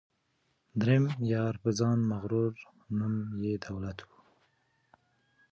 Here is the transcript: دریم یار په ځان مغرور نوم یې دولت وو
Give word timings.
دریم 0.79 1.05
یار 1.33 1.53
په 1.63 1.69
ځان 1.79 1.97
مغرور 2.11 2.53
نوم 2.97 3.15
یې 3.45 3.53
دولت 3.65 3.97
وو 4.07 4.17